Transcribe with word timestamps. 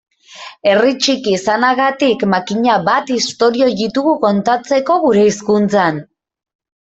Herri 0.69 0.93
txiki 1.07 1.33
izanagatik 1.39 2.23
makina 2.31 2.77
bat 2.87 3.13
istorio 3.17 3.67
ditugu 3.81 4.15
kontatzeko 4.23 4.97
gure 5.07 5.27
hizkuntzan. 5.27 6.01